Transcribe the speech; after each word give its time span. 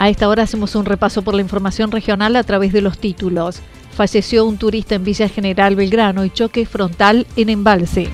A 0.00 0.08
esta 0.08 0.30
hora 0.30 0.44
hacemos 0.44 0.76
un 0.76 0.86
repaso 0.86 1.20
por 1.20 1.34
la 1.34 1.42
información 1.42 1.90
regional 1.90 2.34
a 2.36 2.42
través 2.42 2.72
de 2.72 2.80
los 2.80 2.96
títulos. 2.96 3.60
Falleció 3.92 4.46
un 4.46 4.56
turista 4.56 4.94
en 4.94 5.04
Villa 5.04 5.28
General 5.28 5.76
Belgrano 5.76 6.24
y 6.24 6.30
choque 6.30 6.64
frontal 6.64 7.26
en 7.36 7.50
embalse. 7.50 8.08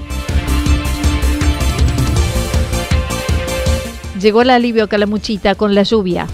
Llegó 4.20 4.42
el 4.42 4.50
alivio 4.50 4.82
a 4.82 4.88
Calamuchita 4.88 5.54
con 5.54 5.76
la 5.76 5.84
lluvia. 5.84 6.26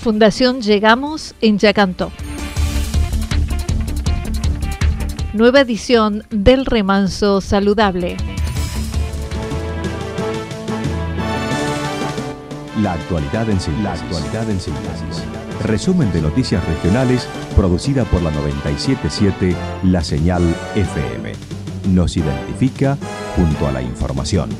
Fundación 0.00 0.62
Llegamos 0.62 1.34
en 1.42 1.58
Yacanto. 1.58 2.10
Nueva 5.34 5.60
edición 5.60 6.24
del 6.30 6.64
Remanso 6.64 7.42
Saludable. 7.42 8.16
La 12.82 12.92
actualidad 12.92 13.48
en 13.48 13.58
síntesis. 13.58 13.84
La 13.84 13.92
actualidad 13.94 14.50
en 14.50 14.60
síntesis. 14.60 15.24
Resumen 15.62 16.12
de 16.12 16.20
noticias 16.20 16.62
regionales 16.66 17.26
producida 17.56 18.04
por 18.04 18.20
la 18.20 18.30
977 18.30 19.56
La 19.84 20.04
Señal 20.04 20.42
FM. 20.74 21.32
Nos 21.94 22.18
identifica 22.18 22.98
junto 23.34 23.66
a 23.66 23.72
la 23.72 23.80
información. 23.80 24.50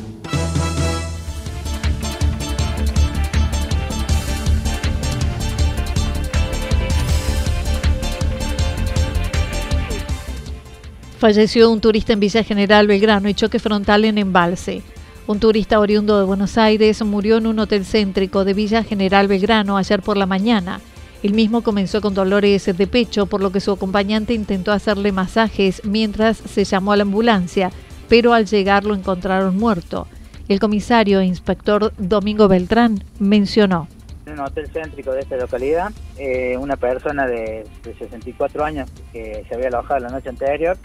Falleció 11.18 11.70
un 11.70 11.82
turista 11.82 12.14
en 12.14 12.20
Villa 12.20 12.42
General 12.44 12.86
Belgrano 12.86 13.28
y 13.28 13.34
choque 13.34 13.58
frontal 13.58 14.06
en 14.06 14.16
embalse. 14.16 14.82
Un 15.28 15.40
turista 15.40 15.80
oriundo 15.80 16.20
de 16.20 16.24
Buenos 16.24 16.56
Aires 16.56 17.02
murió 17.02 17.38
en 17.38 17.48
un 17.48 17.58
hotel 17.58 17.84
céntrico 17.84 18.44
de 18.44 18.54
Villa 18.54 18.84
General 18.84 19.26
Belgrano 19.26 19.76
ayer 19.76 20.00
por 20.00 20.16
la 20.16 20.24
mañana. 20.24 20.80
El 21.24 21.34
mismo 21.34 21.62
comenzó 21.62 22.00
con 22.00 22.14
dolores 22.14 22.64
de 22.64 22.86
pecho, 22.86 23.26
por 23.26 23.40
lo 23.40 23.50
que 23.50 23.58
su 23.58 23.72
acompañante 23.72 24.34
intentó 24.34 24.70
hacerle 24.70 25.10
masajes 25.10 25.82
mientras 25.84 26.36
se 26.36 26.62
llamó 26.62 26.92
a 26.92 26.96
la 26.96 27.02
ambulancia, 27.02 27.72
pero 28.08 28.34
al 28.34 28.46
llegar 28.46 28.84
lo 28.84 28.94
encontraron 28.94 29.56
muerto. 29.56 30.06
El 30.46 30.60
comisario 30.60 31.20
inspector 31.20 31.92
Domingo 31.98 32.46
Beltrán 32.46 33.02
mencionó. 33.18 33.88
En 34.26 34.34
un 34.34 34.40
hotel 34.40 34.68
céntrico 34.72 35.10
de 35.10 35.20
esta 35.22 35.36
localidad, 35.36 35.90
eh, 36.18 36.56
una 36.56 36.76
persona 36.76 37.26
de 37.26 37.66
64 37.82 38.64
años 38.64 38.88
que 39.12 39.44
se 39.48 39.54
había 39.56 39.68
alojado 39.68 39.98
la 39.98 40.10
noche 40.10 40.28
anterior 40.28 40.76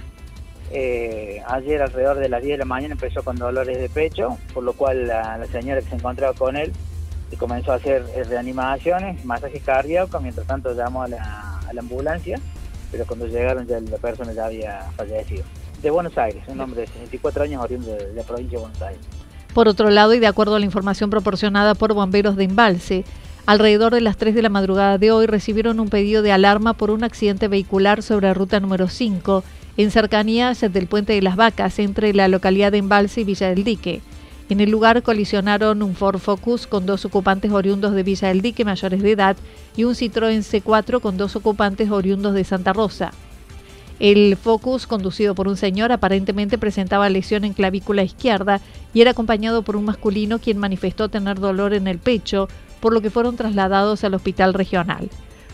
eh, 0.73 1.41
ayer 1.47 1.81
alrededor 1.81 2.17
de 2.19 2.29
las 2.29 2.41
10 2.41 2.53
de 2.53 2.57
la 2.59 2.65
mañana 2.65 2.93
empezó 2.93 3.23
con 3.23 3.35
dolores 3.35 3.79
de 3.79 3.89
pecho, 3.89 4.37
por 4.53 4.63
lo 4.63 4.73
cual 4.73 5.07
la, 5.07 5.45
señora 5.51 5.81
que 5.81 5.89
se 5.89 5.95
encontraba 5.95 6.33
con 6.33 6.55
él 6.55 6.71
comenzó 7.37 7.71
a 7.71 7.75
hacer 7.75 8.05
eh, 8.15 8.23
reanimaciones, 8.23 9.23
masaje 9.25 9.59
cardíaco, 9.59 10.19
mientras 10.19 10.47
tanto 10.47 10.73
llamó 10.73 11.03
a 11.03 11.07
la, 11.07 11.59
ambulancia, 11.77 12.37
pero 12.91 13.05
cuando 13.05 13.27
llegaron 13.27 13.65
ya 13.65 13.79
la 13.79 13.97
persona 13.97 14.33
ya 14.33 14.45
había 14.45 14.81
fallecido. 14.97 15.43
De 15.81 15.89
Buenos 15.89 16.17
Aires, 16.17 16.43
un 16.47 16.59
hombre 16.59 16.81
de 16.81 16.87
64 16.87 17.43
años 17.43 17.63
oriundo 17.63 17.93
de, 17.93 18.13
la 18.13 18.23
provincia 18.23 18.57
de 18.57 18.61
Buenos 18.61 18.81
Aires. 18.81 19.01
Por 19.53 19.67
otro 19.67 19.89
lado, 19.89 20.13
y 20.13 20.19
de 20.19 20.27
acuerdo 20.27 20.55
a 20.55 20.59
la 20.59 20.65
información 20.65 21.09
proporcionada 21.09 21.75
por 21.75 21.93
bomberos 21.93 22.35
de 22.35 22.43
Embalse, 22.43 23.05
alrededor 23.45 23.93
de 23.93 24.01
las 24.01 24.17
3 24.17 24.35
de 24.35 24.41
la 24.41 24.49
madrugada 24.49 24.97
de 24.97 25.11
hoy 25.11 25.25
recibieron 25.25 25.79
un 25.79 25.89
pedido 25.89 26.21
de 26.21 26.33
alarma 26.33 26.73
por 26.73 26.91
un 26.91 27.03
accidente 27.03 27.47
vehicular 27.47 28.03
sobre 28.03 28.33
ruta 28.33 28.59
número 28.59 28.89
5 28.89 29.43
en 29.77 29.91
cercanías 29.91 30.61
del 30.61 30.87
puente 30.87 31.13
de 31.13 31.21
las 31.21 31.35
Vacas 31.35 31.79
entre 31.79 32.13
la 32.13 32.27
localidad 32.27 32.71
de 32.71 32.79
Embalse 32.79 33.21
y 33.21 33.23
Villa 33.23 33.49
del 33.49 33.63
Dique. 33.63 34.01
En 34.49 34.59
el 34.59 34.69
lugar 34.69 35.01
colisionaron 35.01 35.81
un 35.81 35.95
Ford 35.95 36.19
Focus 36.19 36.67
con 36.67 36.85
dos 36.85 37.05
ocupantes 37.05 37.51
oriundos 37.51 37.93
de 37.93 38.03
Villa 38.03 38.27
del 38.27 38.41
Dique 38.41 38.65
mayores 38.65 39.01
de 39.01 39.11
edad 39.11 39.37
y 39.77 39.85
un 39.85 39.95
Citroën 39.95 40.39
C4 40.39 40.99
con 40.99 41.15
dos 41.15 41.35
ocupantes 41.35 41.89
oriundos 41.89 42.33
de 42.33 42.43
Santa 42.43 42.73
Rosa. 42.73 43.11
El 44.01 44.35
Focus, 44.35 44.87
conducido 44.87 45.35
por 45.35 45.47
un 45.47 45.55
señor, 45.55 45.91
aparentemente 45.91 46.57
presentaba 46.57 47.07
lesión 47.07 47.45
en 47.45 47.53
clavícula 47.53 48.03
izquierda 48.03 48.59
y 48.95 49.01
era 49.01 49.11
acompañado 49.11 49.61
por 49.61 49.75
un 49.75 49.85
masculino 49.85 50.39
quien 50.39 50.57
manifestó 50.57 51.07
tener 51.07 51.39
dolor 51.39 51.73
en 51.73 51.87
el 51.87 51.99
pecho, 51.99 52.49
por 52.79 52.93
lo 52.93 53.01
que 53.01 53.11
fueron 53.11 53.37
trasladados 53.37 54.03
al 54.03 54.15
hospital 54.15 54.55
regional. 54.55 55.07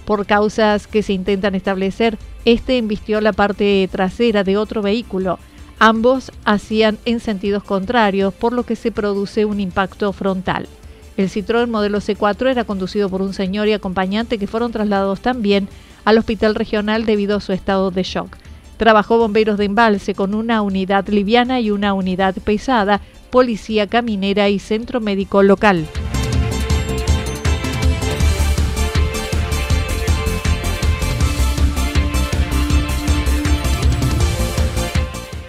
Por 0.07 0.25
causas 0.25 0.87
que 0.87 1.03
se 1.03 1.11
intentan 1.11 1.53
establecer, 1.53 2.17
este 2.45 2.77
embistió 2.77 3.19
la 3.19 3.33
parte 3.33 3.89
trasera 3.91 4.45
de 4.45 4.55
otro 4.55 4.81
vehículo. 4.81 5.37
Ambos 5.79 6.31
hacían 6.45 6.97
en 7.03 7.19
sentidos 7.19 7.61
contrarios, 7.61 8.33
por 8.33 8.53
lo 8.53 8.63
que 8.63 8.77
se 8.77 8.93
produce 8.93 9.43
un 9.43 9.59
impacto 9.59 10.13
frontal. 10.13 10.69
El 11.17 11.29
Citroën 11.29 11.67
modelo 11.67 11.99
C4 11.99 12.49
era 12.49 12.63
conducido 12.63 13.09
por 13.09 13.21
un 13.21 13.33
señor 13.33 13.67
y 13.67 13.73
acompañante 13.73 14.37
que 14.37 14.47
fueron 14.47 14.71
trasladados 14.71 15.19
también 15.19 15.67
al 16.05 16.17
hospital 16.17 16.55
regional 16.55 17.05
debido 17.05 17.35
a 17.35 17.41
su 17.41 17.51
estado 17.51 17.91
de 17.91 18.03
shock. 18.03 18.37
Trabajó 18.77 19.17
bomberos 19.17 19.57
de 19.57 19.65
embalse 19.65 20.13
con 20.13 20.35
una 20.35 20.61
unidad 20.61 21.05
liviana 21.09 21.59
y 21.59 21.69
una 21.69 21.93
unidad 21.93 22.33
pesada, 22.45 23.01
policía 23.29 23.87
caminera 23.87 24.47
y 24.47 24.59
centro 24.59 25.01
médico 25.01 25.43
local. 25.43 25.85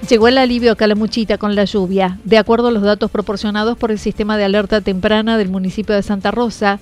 Llegó 0.09 0.27
el 0.27 0.39
alivio 0.39 0.73
a 0.73 0.77
Calamuchita 0.77 1.37
con 1.37 1.55
la 1.55 1.67
lluvia. 1.67 2.19
De 2.25 2.39
acuerdo 2.39 2.69
a 2.69 2.71
los 2.71 2.83
datos 2.83 3.11
proporcionados 3.11 3.77
por 3.77 3.91
el 3.91 3.99
sistema 3.99 4.39
de 4.39 4.45
alerta 4.45 4.81
temprana 4.81 5.37
del 5.37 5.51
municipio 5.51 5.95
de 5.95 6.03
Santa 6.03 6.31
Rosa, 6.31 6.81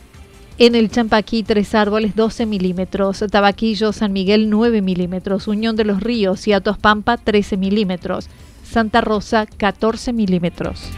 en 0.59 0.77
el 0.77 0.91
Champaquí, 0.91 1.43
tres 1.43 1.75
árboles, 1.75 2.15
12 2.15 2.47
milímetros. 2.47 3.25
Tabaquillo, 3.29 3.93
San 3.93 4.13
Miguel, 4.13 4.49
9 4.49 4.81
milímetros. 4.81 5.49
Unión 5.49 5.75
de 5.75 5.85
los 5.85 6.05
Ríos 6.05 6.47
y 6.47 6.53
Atos 6.53 6.79
Pampa, 6.79 7.17
13 7.17 7.57
milímetros. 7.57 8.29
Santa 8.63 9.01
Rosa, 9.01 9.45
14 9.45 10.13
milímetros. 10.13 10.89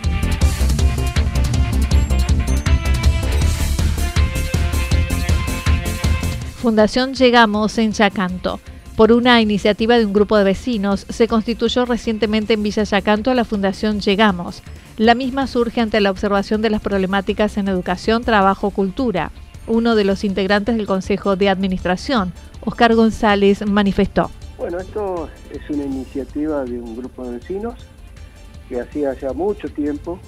Fundación 6.60 7.14
Llegamos 7.14 7.78
en 7.78 7.92
Chacanto. 7.94 8.60
Por 8.98 9.12
una 9.12 9.40
iniciativa 9.40 9.96
de 9.96 10.04
un 10.04 10.12
grupo 10.12 10.36
de 10.36 10.42
vecinos, 10.42 11.06
se 11.08 11.28
constituyó 11.28 11.84
recientemente 11.84 12.54
en 12.54 12.64
Villa 12.64 12.82
Yacanto 12.82 13.32
la 13.32 13.44
Fundación 13.44 14.00
Llegamos. 14.00 14.60
La 14.96 15.14
misma 15.14 15.46
surge 15.46 15.80
ante 15.80 16.00
la 16.00 16.10
observación 16.10 16.62
de 16.62 16.70
las 16.70 16.80
problemáticas 16.80 17.58
en 17.58 17.68
educación, 17.68 18.24
trabajo, 18.24 18.70
cultura. 18.70 19.30
Uno 19.68 19.94
de 19.94 20.02
los 20.02 20.24
integrantes 20.24 20.76
del 20.76 20.88
Consejo 20.88 21.36
de 21.36 21.48
Administración, 21.48 22.32
Oscar 22.64 22.96
González, 22.96 23.64
manifestó. 23.64 24.32
Bueno, 24.56 24.80
esto 24.80 25.28
es 25.52 25.60
una 25.70 25.84
iniciativa 25.84 26.64
de 26.64 26.80
un 26.80 26.96
grupo 26.96 27.24
de 27.24 27.38
vecinos 27.38 27.74
que 28.68 28.80
hacía 28.80 29.14
ya 29.14 29.32
mucho 29.32 29.68
tiempo 29.68 30.18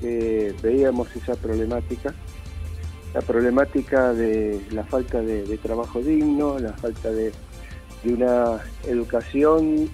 que 0.00 0.52
veíamos 0.60 1.06
esa 1.14 1.36
problemática, 1.36 2.12
la 3.14 3.20
problemática 3.20 4.12
de 4.12 4.60
la 4.72 4.82
falta 4.82 5.20
de 5.20 5.56
trabajo 5.58 6.00
digno, 6.00 6.58
la 6.58 6.72
falta 6.72 7.08
de 7.12 7.30
de 8.02 8.14
una 8.14 8.60
educación 8.84 9.88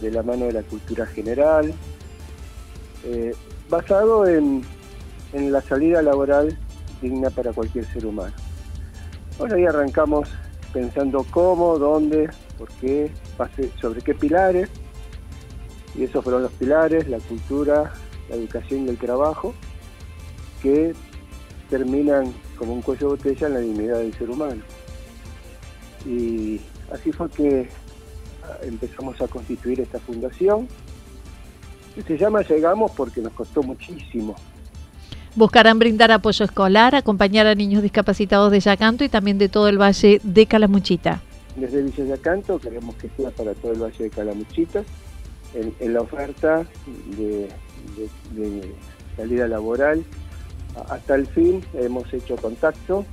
de 0.00 0.10
la 0.10 0.22
mano 0.22 0.46
de 0.46 0.52
la 0.52 0.62
cultura 0.62 1.06
general, 1.06 1.72
eh, 3.04 3.34
basado 3.68 4.26
en, 4.26 4.62
en 5.32 5.52
la 5.52 5.60
salida 5.62 6.02
laboral 6.02 6.58
digna 7.00 7.30
para 7.30 7.52
cualquier 7.52 7.84
ser 7.86 8.06
humano. 8.06 8.34
Bueno, 9.38 9.56
ahí 9.56 9.66
arrancamos 9.66 10.28
pensando 10.72 11.24
cómo, 11.30 11.78
dónde, 11.78 12.30
por 12.58 12.68
qué, 12.80 13.10
sobre 13.80 14.00
qué 14.00 14.14
pilares, 14.14 14.68
y 15.94 16.04
esos 16.04 16.24
fueron 16.24 16.42
los 16.42 16.52
pilares, 16.52 17.08
la 17.08 17.18
cultura, 17.18 17.92
la 18.28 18.36
educación 18.36 18.86
y 18.86 18.88
el 18.88 18.98
trabajo, 18.98 19.54
que 20.62 20.94
terminan 21.70 22.32
como 22.58 22.72
un 22.72 22.82
cuello 22.82 23.10
de 23.10 23.16
botella 23.16 23.46
en 23.46 23.54
la 23.54 23.60
dignidad 23.60 23.98
del 23.98 24.14
ser 24.14 24.30
humano. 24.30 24.62
Y 26.04 26.60
así 26.92 27.12
fue 27.12 27.30
que 27.30 27.68
ah, 28.42 28.58
empezamos 28.62 29.20
a 29.20 29.28
constituir 29.28 29.80
esta 29.80 29.98
fundación, 29.98 30.68
que 31.94 32.02
se 32.02 32.18
llama 32.18 32.42
Llegamos 32.42 32.92
porque 32.92 33.20
nos 33.20 33.32
costó 33.32 33.62
muchísimo. 33.62 34.34
Buscarán 35.36 35.78
brindar 35.78 36.12
apoyo 36.12 36.44
escolar, 36.44 36.94
acompañar 36.94 37.46
a 37.46 37.54
niños 37.54 37.82
discapacitados 37.82 38.52
de 38.52 38.60
Yacanto 38.60 39.04
y 39.04 39.08
también 39.08 39.38
de 39.38 39.48
todo 39.48 39.68
el 39.68 39.80
valle 39.80 40.20
de 40.22 40.46
Calamuchita. 40.46 41.22
Desde 41.56 41.82
Villa 41.82 42.04
Yacanto 42.04 42.58
queremos 42.58 42.94
que 42.96 43.08
sea 43.16 43.30
para 43.30 43.54
todo 43.54 43.72
el 43.72 43.82
valle 43.82 44.04
de 44.04 44.10
Calamuchita, 44.10 44.84
en, 45.54 45.92
la 45.92 46.00
oferta 46.00 46.64
de 47.16 47.48
salida 49.16 49.48
laboral. 49.48 50.04
Hasta 50.88 51.14
el 51.14 51.26
fin 51.26 51.64
hemos 51.74 52.12
hecho 52.12 52.36
contacto 52.36 53.06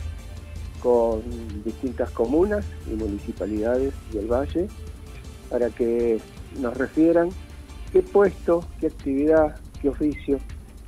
con 0.82 1.22
distintas 1.64 2.10
comunas 2.12 2.66
y 2.88 2.96
municipalidades 2.96 3.94
del 4.12 4.28
valle 4.28 4.68
para 5.50 5.70
que 5.70 6.20
nos 6.60 6.76
refieran 6.76 7.30
qué 7.92 8.02
puesto, 8.02 8.64
qué 8.80 8.88
actividad, 8.88 9.58
qué 9.82 9.90
oficio 9.90 10.40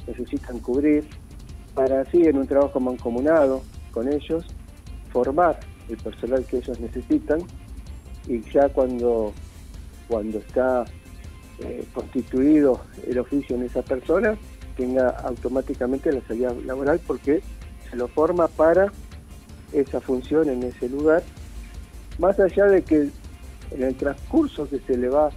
necesitan 0.08 0.60
cubrir 0.60 1.06
para 1.74 2.02
así 2.02 2.24
en 2.24 2.38
un 2.38 2.48
trabajo 2.48 2.80
mancomunado 2.80 3.62
con 3.92 4.12
ellos 4.12 4.46
formar 5.12 5.60
el 5.90 5.98
personal 5.98 6.46
que 6.46 6.58
ellos 6.58 6.80
necesitan 6.80 7.42
y 8.28 8.42
ya 8.52 8.70
cuando, 8.70 9.34
cuando 10.08 10.40
está 10.40 10.86
eh, 11.60 11.86
constituido 11.94 12.82
el 13.06 13.20
oficio 13.20 13.56
en 13.56 13.64
esa 13.64 13.82
persona 13.82 14.36
tenga 14.76 15.10
automáticamente 15.10 16.12
la 16.12 16.22
salida 16.22 16.54
laboral 16.66 17.00
porque 17.06 17.42
se 17.90 17.96
lo 17.96 18.08
forma 18.08 18.48
para 18.48 18.92
esa 19.74 20.00
función 20.02 20.50
en 20.50 20.64
ese 20.64 20.90
lugar, 20.90 21.24
más 22.20 22.40
allá 22.40 22.66
de 22.66 22.84
que 22.84 23.10
en 23.72 23.84
el 23.84 23.96
transcurso 23.96 24.70
que 24.70 24.80
se 24.80 24.98
le 24.98 25.10
va 25.10 25.30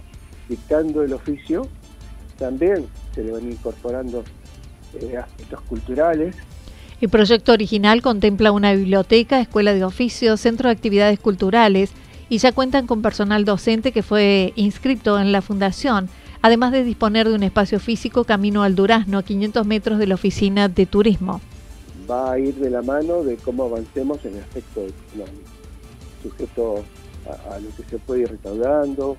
dictando 0.47 1.03
el 1.03 1.13
oficio, 1.13 1.67
también 2.37 2.85
se 3.15 3.23
le 3.23 3.31
van 3.31 3.51
incorporando 3.51 4.23
eh, 4.99 5.17
aspectos 5.17 5.61
culturales. 5.61 6.35
El 7.01 7.09
proyecto 7.09 7.51
original 7.51 8.01
contempla 8.01 8.51
una 8.51 8.73
biblioteca, 8.73 9.39
escuela 9.39 9.73
de 9.73 9.83
oficios, 9.83 10.39
centro 10.39 10.69
de 10.69 10.73
actividades 10.73 11.19
culturales 11.19 11.91
y 12.29 12.37
ya 12.39 12.51
cuentan 12.51 12.87
con 12.87 13.01
personal 13.01 13.45
docente 13.45 13.91
que 13.91 14.03
fue 14.03 14.53
inscrito 14.55 15.19
en 15.19 15.31
la 15.31 15.41
fundación 15.41 16.09
además 16.41 16.71
de 16.71 16.83
disponer 16.83 17.27
de 17.27 17.35
un 17.35 17.43
espacio 17.43 17.79
físico 17.79 18.23
camino 18.23 18.63
al 18.63 18.75
Durazno, 18.75 19.17
a 19.17 19.23
500 19.23 19.65
metros 19.65 19.99
de 19.99 20.07
la 20.07 20.15
oficina 20.15 20.67
de 20.67 20.85
turismo. 20.85 21.41
Va 22.09 22.31
a 22.31 22.39
ir 22.39 22.55
de 22.55 22.69
la 22.69 22.81
mano 22.81 23.23
de 23.23 23.35
cómo 23.37 23.65
avancemos 23.65 24.23
en 24.23 24.35
el 24.35 24.43
aspecto 24.43 24.81
económico, 24.81 25.49
sujeto 26.23 26.83
a, 27.25 27.59
lo 27.59 27.69
que 27.75 27.83
se 27.89 27.97
puede 27.99 28.21
ir 28.21 28.31
recaudando, 28.31 29.17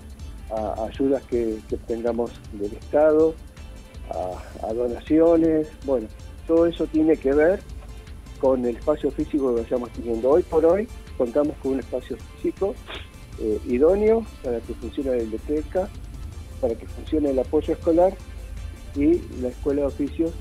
a, 0.51 0.85
ayudas 0.85 1.23
que, 1.25 1.59
obtengamos 1.73 2.31
del 2.53 2.73
Estado, 2.73 3.35
a, 4.11 4.73
donaciones, 4.73 5.69
bueno, 5.85 6.09
todo 6.47 6.67
eso 6.67 6.87
tiene 6.87 7.17
que 7.17 7.33
ver 7.33 7.61
con 8.41 8.65
el 8.65 8.77
espacio 8.77 9.11
físico 9.11 9.55
que 9.55 9.63
vayamos 9.63 9.91
teniendo. 9.91 10.31
Hoy 10.31 10.43
por 10.43 10.65
hoy 10.65 10.89
contamos 11.19 11.57
con 11.63 11.73
un 11.73 11.81
espacio 11.81 12.17
físico 12.17 12.75
eh, 13.41 13.61
idóneo 13.67 14.25
para 14.43 14.61
que 14.61 14.73
funcione 14.75 15.11
la 15.11 15.17
biblioteca, 15.17 15.89
para 16.61 16.75
que 16.75 16.87
funcione 16.87 17.31
el 17.31 17.39
apoyo 17.39 17.75
escolar 17.75 18.15
y 18.97 19.21
la 19.43 19.49
escuela 19.49 19.83
de 19.83 19.87
oficios 19.89 20.33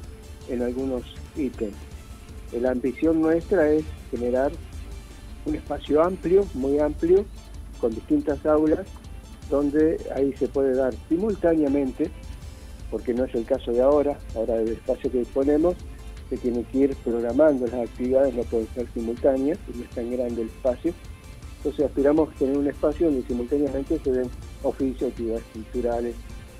en 0.50 0.61
algunos 0.61 1.03
ítems. 1.35 1.87
La 2.53 2.71
ambición 2.71 3.21
nuestra 3.21 3.69
es 3.71 3.83
generar 4.09 4.51
un 5.45 5.55
espacio 5.55 6.01
amplio, 6.01 6.45
muy 6.53 6.79
amplio, 6.79 7.25
con 7.79 7.94
distintas 7.94 8.45
aulas, 8.45 8.88
donde 9.49 9.99
ahí 10.15 10.33
se 10.33 10.47
puede 10.47 10.75
dar 10.75 10.94
simultáneamente, 11.09 12.09
porque 12.89 13.13
no 13.13 13.25
es 13.25 13.35
el 13.35 13.45
caso 13.45 13.71
de 13.71 13.81
ahora, 13.81 14.17
ahora 14.35 14.55
el 14.57 14.69
espacio 14.69 15.11
que 15.11 15.19
disponemos, 15.19 15.75
se 16.29 16.38
tiene 16.38 16.63
que 16.63 16.77
ir 16.79 16.95
programando 16.97 17.65
las 17.67 17.89
actividades, 17.89 18.33
no 18.33 18.44
pueden 18.44 18.67
ser 18.73 18.88
simultáneas, 18.93 19.57
no 19.73 19.83
es 19.83 19.89
tan 19.91 20.11
grande 20.11 20.41
el 20.41 20.47
espacio. 20.50 20.93
Entonces 21.57 21.85
aspiramos 21.85 22.29
a 22.29 22.33
tener 22.33 22.57
un 22.57 22.67
espacio 22.67 23.07
donde 23.07 23.25
simultáneamente 23.27 24.00
se 24.03 24.11
den 24.11 24.29
oficios, 24.63 25.11
actividades 25.11 25.43
culturales 25.53 26.15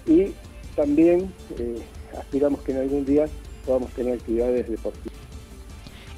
y 0.06 0.34
también 0.76 1.34
eh, 1.58 1.82
aspiramos 2.18 2.62
que 2.62 2.72
en 2.72 2.80
algún 2.80 3.06
día 3.06 3.26
podamos 3.66 3.92
tener 3.92 4.14
actividades 4.14 4.70
deportivas. 4.70 5.27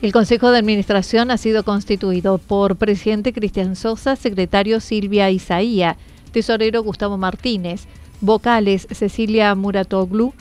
El 0.02 0.14
Consejo 0.14 0.52
de 0.52 0.60
Administración 0.60 1.30
ha 1.30 1.38
sido 1.38 1.66
constituido 1.66 2.38
por 2.38 2.78
presidente 2.78 3.34
Cristian 3.34 3.76
Sosa, 3.76 4.16
secretario 4.16 4.80
Silvia 4.80 5.30
Isaía, 5.30 5.98
tesorero 6.32 6.82
Gustavo 6.84 7.18
Martínez, 7.18 7.86
vocales 8.22 8.88
Cecilia 8.92 9.54
Muratoglu, 9.56 10.34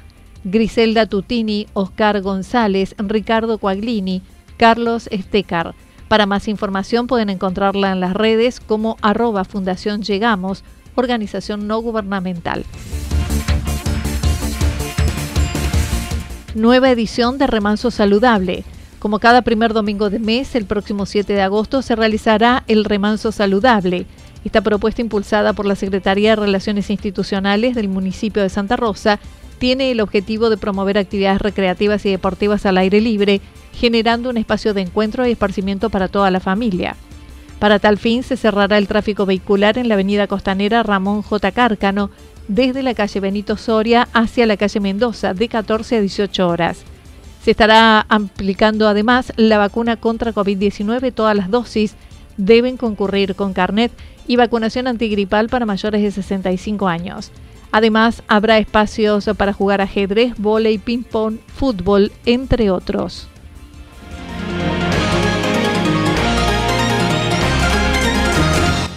Griselda 0.44 1.06
Tutini, 1.06 1.66
Oscar 1.72 2.20
González, 2.20 2.94
Ricardo 2.98 3.58
Coaglini, 3.58 4.22
Carlos 4.58 5.08
Estecar. 5.10 5.74
Para 6.06 6.26
más 6.26 6.46
información 6.46 7.08
pueden 7.08 7.28
encontrarla 7.28 7.90
en 7.90 7.98
las 7.98 8.14
redes 8.14 8.60
como 8.60 8.96
arroba 9.02 9.44
Fundación 9.44 10.02
Llegamos 10.02 10.62
organización 10.94 11.66
no 11.66 11.80
gubernamental. 11.80 12.64
Nueva 16.54 16.90
edición 16.90 17.38
de 17.38 17.48
Remanso 17.48 17.90
Saludable. 17.90 18.64
Como 18.98 19.20
cada 19.20 19.42
primer 19.42 19.72
domingo 19.74 20.10
de 20.10 20.18
mes, 20.18 20.56
el 20.56 20.64
próximo 20.64 21.06
7 21.06 21.32
de 21.32 21.42
agosto 21.42 21.82
se 21.82 21.94
realizará 21.94 22.64
el 22.66 22.84
Remanso 22.84 23.30
Saludable. 23.30 24.06
Esta 24.44 24.60
propuesta 24.60 25.00
impulsada 25.00 25.52
por 25.52 25.66
la 25.66 25.76
Secretaría 25.76 26.30
de 26.30 26.36
Relaciones 26.36 26.90
Institucionales 26.90 27.76
del 27.76 27.88
municipio 27.88 28.42
de 28.42 28.48
Santa 28.48 28.76
Rosa 28.76 29.20
tiene 29.58 29.92
el 29.92 30.00
objetivo 30.00 30.50
de 30.50 30.56
promover 30.56 30.98
actividades 30.98 31.40
recreativas 31.40 32.04
y 32.06 32.10
deportivas 32.10 32.66
al 32.66 32.78
aire 32.78 33.00
libre, 33.00 33.40
generando 33.72 34.30
un 34.30 34.36
espacio 34.36 34.74
de 34.74 34.82
encuentro 34.82 35.26
y 35.26 35.32
esparcimiento 35.32 35.90
para 35.90 36.08
toda 36.08 36.30
la 36.32 36.40
familia. 36.40 36.96
Para 37.60 37.78
tal 37.78 37.98
fin 37.98 38.24
se 38.24 38.36
cerrará 38.36 38.78
el 38.78 38.88
tráfico 38.88 39.26
vehicular 39.26 39.78
en 39.78 39.88
la 39.88 39.94
avenida 39.94 40.26
costanera 40.26 40.82
Ramón 40.82 41.22
J. 41.22 41.52
Cárcano, 41.52 42.10
desde 42.48 42.82
la 42.82 42.94
calle 42.94 43.20
Benito 43.20 43.56
Soria 43.56 44.08
hacia 44.12 44.46
la 44.46 44.56
calle 44.56 44.80
Mendoza, 44.80 45.34
de 45.34 45.48
14 45.48 45.96
a 45.96 46.00
18 46.00 46.48
horas. 46.48 46.84
Se 47.48 47.52
estará 47.52 48.04
aplicando 48.10 48.88
además 48.88 49.32
la 49.36 49.56
vacuna 49.56 49.96
contra 49.96 50.34
COVID-19. 50.34 51.14
Todas 51.14 51.34
las 51.34 51.50
dosis 51.50 51.94
deben 52.36 52.76
concurrir 52.76 53.36
con 53.36 53.54
carnet 53.54 53.90
y 54.26 54.36
vacunación 54.36 54.86
antigripal 54.86 55.48
para 55.48 55.64
mayores 55.64 56.02
de 56.02 56.10
65 56.10 56.88
años. 56.88 57.32
Además, 57.72 58.22
habrá 58.28 58.58
espacios 58.58 59.30
para 59.38 59.54
jugar 59.54 59.80
ajedrez, 59.80 60.34
volei, 60.36 60.76
ping-pong, 60.76 61.38
fútbol, 61.46 62.12
entre 62.26 62.70
otros. 62.70 63.28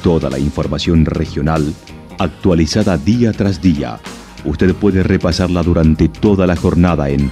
Toda 0.03 0.29
la 0.29 0.39
información 0.39 1.05
regional 1.05 1.73
actualizada 2.19 2.97
día 2.97 3.31
tras 3.31 3.61
día. 3.61 4.01
Usted 4.43 4.75
puede 4.75 5.03
repasarla 5.03 5.63
durante 5.63 6.09
toda 6.09 6.45
la 6.45 6.57
jornada 6.57 7.07
en 7.09 7.31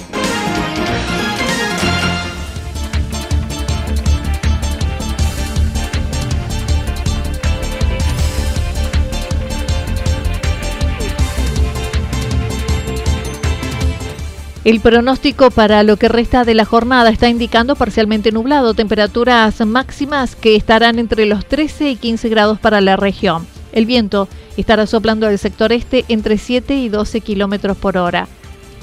El 14.63 14.79
pronóstico 14.79 15.49
para 15.49 15.81
lo 15.81 15.97
que 15.97 16.07
resta 16.07 16.45
de 16.45 16.53
la 16.53 16.65
jornada 16.65 17.09
está 17.09 17.27
indicando 17.29 17.75
parcialmente 17.75 18.31
nublado, 18.31 18.75
temperaturas 18.75 19.65
máximas 19.65 20.35
que 20.35 20.55
estarán 20.55 20.99
entre 20.99 21.25
los 21.25 21.47
13 21.47 21.89
y 21.89 21.95
15 21.95 22.29
grados 22.29 22.59
para 22.59 22.79
la 22.79 22.95
región. 22.95 23.47
El 23.71 23.87
viento 23.87 24.27
estará 24.57 24.85
soplando 24.85 25.25
del 25.25 25.39
sector 25.39 25.71
este 25.71 26.05
entre 26.09 26.37
7 26.37 26.75
y 26.75 26.89
12 26.89 27.21
kilómetros 27.21 27.75
por 27.75 27.97
hora. 27.97 28.27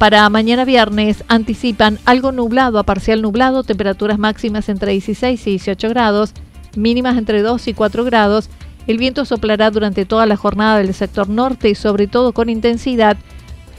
Para 0.00 0.28
mañana 0.30 0.64
viernes 0.64 1.22
anticipan 1.28 2.00
algo 2.04 2.32
nublado 2.32 2.80
a 2.80 2.82
parcial 2.82 3.22
nublado, 3.22 3.62
temperaturas 3.62 4.18
máximas 4.18 4.68
entre 4.68 4.90
16 4.90 5.46
y 5.46 5.50
18 5.50 5.90
grados, 5.90 6.32
mínimas 6.74 7.16
entre 7.16 7.42
2 7.42 7.68
y 7.68 7.74
4 7.74 8.04
grados. 8.04 8.50
El 8.88 8.98
viento 8.98 9.24
soplará 9.24 9.70
durante 9.70 10.06
toda 10.06 10.26
la 10.26 10.36
jornada 10.36 10.78
del 10.78 10.92
sector 10.92 11.28
norte 11.28 11.68
y 11.68 11.76
sobre 11.76 12.08
todo 12.08 12.32
con 12.32 12.48
intensidad 12.48 13.16